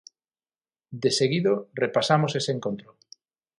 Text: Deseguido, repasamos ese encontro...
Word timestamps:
Deseguido, 1.03 1.53
repasamos 1.83 2.31
ese 2.39 2.51
encontro... 2.57 2.89